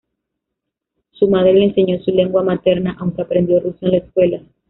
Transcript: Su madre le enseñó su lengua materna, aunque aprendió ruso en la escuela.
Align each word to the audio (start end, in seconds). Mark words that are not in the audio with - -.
Su 1.11 1.27
madre 1.27 1.53
le 1.53 1.65
enseñó 1.65 1.99
su 1.99 2.09
lengua 2.09 2.41
materna, 2.41 2.97
aunque 2.99 3.21
aprendió 3.21 3.59
ruso 3.59 3.85
en 3.85 3.91
la 3.91 3.97
escuela. 3.97 4.41